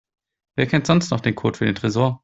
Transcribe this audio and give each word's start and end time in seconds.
Wer 0.55 0.65
kennt 0.65 0.87
sonst 0.87 1.11
noch 1.11 1.19
den 1.19 1.35
Code 1.35 1.59
für 1.59 1.65
den 1.67 1.75
Tresor? 1.75 2.19